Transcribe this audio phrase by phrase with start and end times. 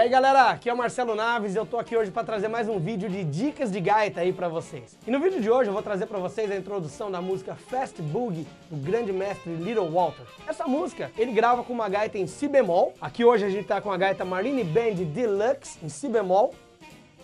[0.00, 2.66] aí galera, aqui é o Marcelo Naves e eu tô aqui hoje para trazer mais
[2.70, 4.96] um vídeo de dicas de gaita aí para vocês.
[5.06, 8.00] E no vídeo de hoje eu vou trazer para vocês a introdução da música Fast
[8.00, 10.24] Boogie do grande mestre Little Walter.
[10.46, 12.94] Essa música ele grava com uma gaita em si bemol.
[12.98, 16.54] Aqui hoje a gente tá com a gaita Marlene Band Deluxe em si bemol,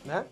[0.04, 0.26] né?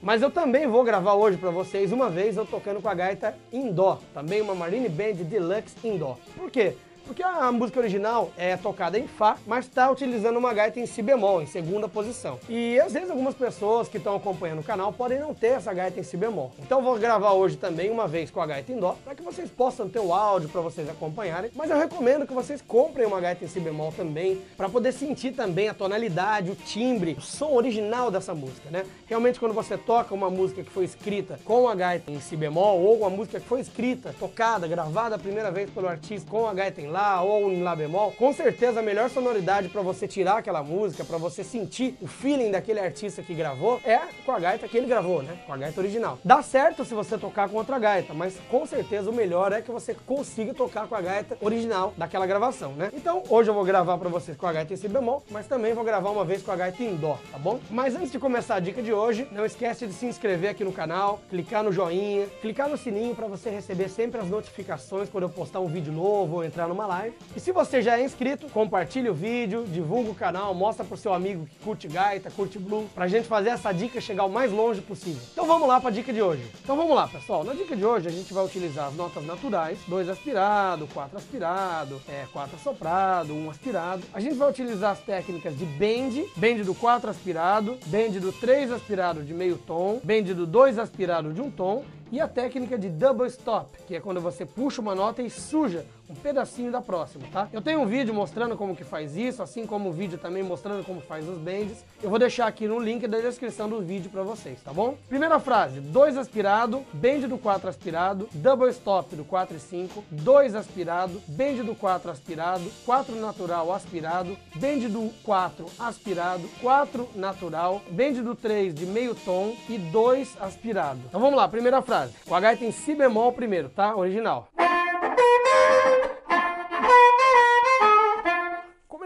[0.00, 3.34] Mas eu também vou gravar hoje para vocês uma vez eu tocando com a gaita
[3.52, 6.16] em dó, também uma Marlene Band Deluxe em dó.
[6.36, 6.76] Por quê?
[7.06, 11.02] Porque a música original é tocada em Fá, mas está utilizando uma gaita em Si
[11.02, 12.38] bemol, em segunda posição.
[12.48, 16.00] E às vezes algumas pessoas que estão acompanhando o canal podem não ter essa gaita
[16.00, 16.52] em Si bemol.
[16.58, 19.50] Então vou gravar hoje também uma vez com a gaita em Dó, para que vocês
[19.50, 21.50] possam ter o áudio para vocês acompanharem.
[21.54, 25.32] Mas eu recomendo que vocês comprem uma gaita em Si bemol também, para poder sentir
[25.32, 28.84] também a tonalidade, o timbre, o som original dessa música, né?
[29.06, 32.80] Realmente quando você toca uma música que foi escrita com a gaita em Si bemol,
[32.80, 36.54] ou uma música que foi escrita, tocada, gravada a primeira vez pelo artista com a
[36.54, 40.38] gaita em Lá ou em Lá bemol, com certeza a melhor sonoridade para você tirar
[40.38, 44.68] aquela música, para você sentir o feeling daquele artista que gravou, é com a gaita
[44.68, 45.36] que ele gravou, né?
[45.44, 46.20] Com a gaita original.
[46.24, 49.72] Dá certo se você tocar com outra gaita, mas com certeza o melhor é que
[49.72, 52.90] você consiga tocar com a gaita original daquela gravação, né?
[52.94, 55.74] Então hoje eu vou gravar para vocês com a gaita em si bemol, mas também
[55.74, 57.58] vou gravar uma vez com a gaita em dó, tá bom?
[57.70, 60.72] Mas antes de começar a dica de hoje, não esquece de se inscrever aqui no
[60.72, 65.30] canal, clicar no joinha, clicar no sininho para você receber sempre as notificações quando eu
[65.30, 67.14] postar um vídeo novo ou entrar numa live.
[67.36, 71.12] E se você já é inscrito, compartilhe o vídeo, divulga o canal, mostra pro seu
[71.12, 74.80] amigo que curte gaita, curte blues, pra gente fazer essa dica chegar o mais longe
[74.80, 75.22] possível.
[75.32, 76.42] Então vamos lá pra dica de hoje.
[76.62, 77.44] Então vamos lá, pessoal.
[77.44, 82.00] Na dica de hoje a gente vai utilizar as notas naturais, 2 aspirado, 4 aspirado,
[82.08, 84.02] é, 4 assoprado, 1 um aspirado.
[84.12, 88.72] A gente vai utilizar as técnicas de bend, bend do 4 aspirado, bend do 3
[88.72, 91.84] aspirado de meio tom, bend do 2 aspirado de um tom
[92.14, 95.84] e a técnica de double stop, que é quando você puxa uma nota e suja
[96.08, 97.48] um pedacinho da próxima, tá?
[97.52, 100.84] Eu tenho um vídeo mostrando como que faz isso, assim como um vídeo também mostrando
[100.84, 101.84] como faz os bends.
[102.02, 104.96] Eu vou deixar aqui no link da descrição do vídeo para vocês, tá bom?
[105.08, 110.54] Primeira frase, 2 aspirado, bend do 4 aspirado, double stop do 4 e 5, 2
[110.54, 118.22] aspirado, bend do 4 aspirado, 4 natural aspirado, bend do 4 aspirado, 4 natural, bend
[118.22, 121.00] do 3 de meio tom e 2 aspirado.
[121.08, 122.14] Então vamos lá, primeira frase.
[122.26, 123.96] O H tem si bemol primeiro, tá?
[123.96, 124.48] Original.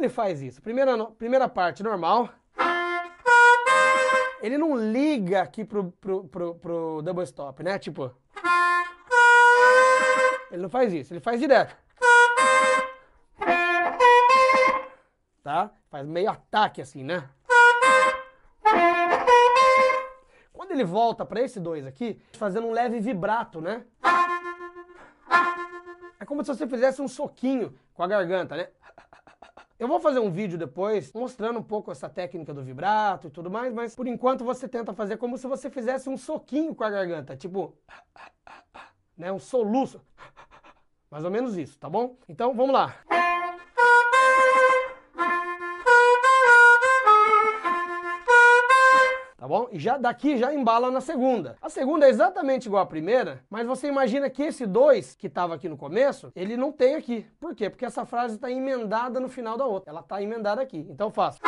[0.09, 0.63] Ele faz isso?
[0.63, 2.31] Primeira, primeira parte normal.
[4.41, 7.79] Ele não liga aqui pro, pro, pro, pro double stop, né?
[7.79, 8.15] Tipo.
[10.51, 11.77] Ele não faz isso, ele faz direto.
[15.43, 15.71] Tá?
[15.91, 17.29] Faz meio ataque assim, né?
[20.79, 23.85] ele volta para esse dois aqui, fazendo um leve vibrato, né?
[26.21, 28.69] É como se você fizesse um soquinho com a garganta, né?
[29.79, 33.49] Eu vou fazer um vídeo depois mostrando um pouco essa técnica do vibrato e tudo
[33.49, 36.91] mais, mas por enquanto você tenta fazer como se você fizesse um soquinho com a
[36.91, 37.77] garganta, tipo,
[39.17, 40.01] né, um soluço.
[41.09, 42.17] Mais ou menos isso, tá bom?
[42.29, 42.97] Então, vamos lá.
[49.49, 49.69] Bom?
[49.73, 51.57] E já daqui já embala na segunda.
[51.61, 55.55] A segunda é exatamente igual à primeira, mas você imagina que esse 2 que estava
[55.55, 57.27] aqui no começo, ele não tem aqui.
[57.41, 57.69] Por quê?
[57.71, 59.91] Porque essa frase está emendada no final da outra.
[59.91, 60.87] Ela está emendada aqui.
[60.91, 61.41] Então faço.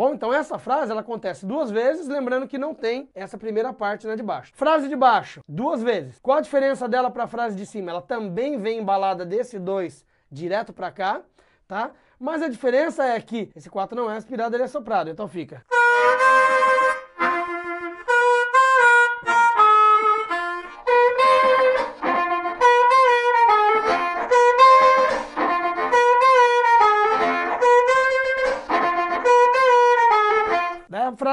[0.00, 0.14] Bom?
[0.14, 4.16] Então essa frase ela acontece duas vezes, lembrando que não tem essa primeira parte na
[4.16, 4.50] de baixo.
[4.54, 6.18] Frase de baixo, duas vezes.
[6.22, 7.90] Qual a diferença dela para a frase de cima?
[7.90, 10.02] Ela também vem embalada desse 2
[10.32, 11.20] direto para cá,
[11.68, 11.90] tá?
[12.18, 15.62] Mas a diferença é que esse 4 não é aspirado, ele é soprado, então fica...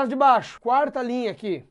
[0.08, 1.68] frase de baixo, quarta linha aqui.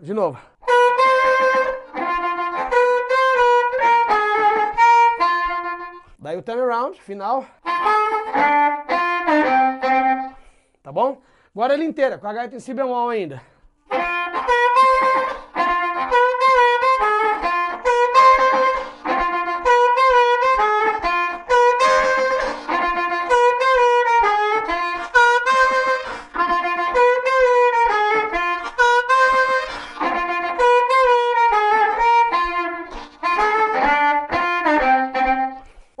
[0.00, 0.38] De novo.
[6.18, 7.44] Daí o turnaround, final.
[10.82, 11.20] Tá bom?
[11.54, 13.42] Agora ele inteira, com a gaita em si bemol ainda.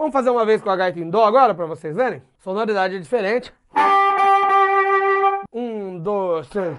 [0.00, 2.22] Vamos fazer uma vez com a gaita em dó agora para vocês verem?
[2.38, 3.52] Sonoridade é diferente.
[5.52, 6.78] Um, dois, três.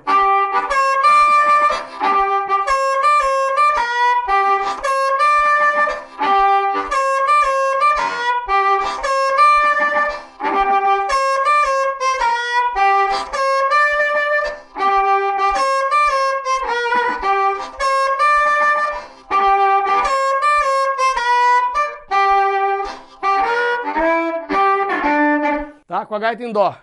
[26.07, 26.75] Com a gaita em dó.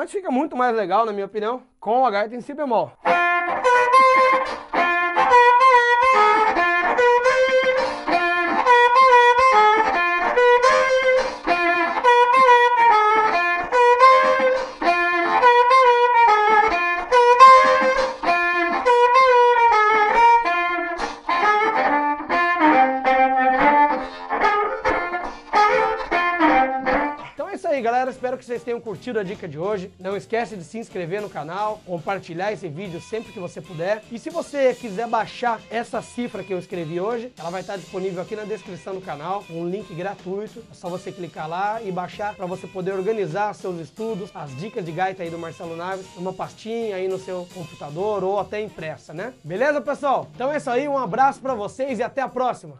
[0.00, 2.90] Mas fica muito mais legal, na minha opinião, com a gaita em si bemol.
[28.10, 28.20] Galera.
[28.20, 29.90] Espero que vocês tenham curtido a dica de hoje.
[29.98, 34.02] Não esquece de se inscrever no canal, compartilhar esse vídeo sempre que você puder.
[34.10, 38.20] E se você quiser baixar essa cifra que eu escrevi hoje, ela vai estar disponível
[38.20, 40.62] aqui na descrição do canal, um link gratuito.
[40.70, 44.84] É só você clicar lá e baixar para você poder organizar seus estudos, as dicas
[44.84, 49.14] de gaita aí do Marcelo Naves, uma pastinha aí no seu computador ou até impressa,
[49.14, 49.32] né?
[49.44, 50.28] Beleza, pessoal?
[50.34, 52.78] Então é isso aí, um abraço para vocês e até a próxima.